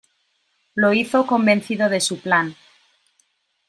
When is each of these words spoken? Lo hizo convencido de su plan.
Lo 0.73 0.93
hizo 0.93 1.27
convencido 1.27 1.87
de 1.87 2.01
su 2.01 2.19
plan. 2.21 2.55